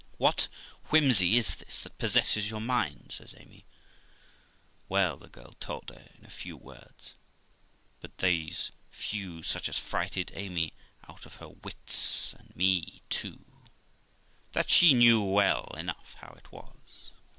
What 0.17 0.47
whimsey 0.89 1.37
is 1.37 1.53
this 1.57 1.81
that 1.81 1.99
possesses 1.99 2.49
your 2.49 2.59
mind?' 2.59 3.11
says 3.11 3.35
Amy. 3.37 3.65
Well, 4.89 5.15
the 5.15 5.29
girl 5.29 5.53
told 5.59 5.89
her 5.91 6.09
in 6.17 6.25
a 6.25 6.29
few 6.31 6.57
words 6.57 7.13
(but 7.99 8.17
those 8.17 8.71
few 8.89 9.43
such 9.43 9.69
as 9.69 9.77
frighted 9.77 10.31
Amy 10.33 10.73
out 11.07 11.27
of 11.27 11.35
her 11.35 11.49
wits, 11.49 12.33
and 12.33 12.55
me 12.55 13.03
too) 13.11 13.45
that 14.53 14.71
she 14.71 14.95
knew 14.95 15.21
well 15.21 15.71
enough 15.77 16.15
how 16.15 16.29
it 16.31 16.51
was. 16.51 17.11